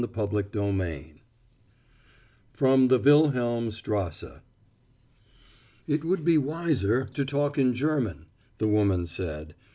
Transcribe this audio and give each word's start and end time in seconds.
CHAPTER 0.03 0.45
II 0.55 1.21
FROM 2.51 2.87
THE 2.87 2.97
WILHELMSTRASSE 2.97 4.39
"It 5.85 6.03
would 6.03 6.25
be 6.25 6.39
wiser 6.39 7.05
to 7.13 7.23
talk 7.23 7.59
in 7.59 7.75
German," 7.75 8.25
the 8.57 8.67
woman 8.67 9.05
said. 9.05 9.53